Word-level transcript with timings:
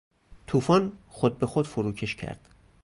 توفان 0.47 0.91
خود 1.09 1.39
بخود 1.39 1.67
فروکش 1.67 2.15
کرد. 2.15 2.49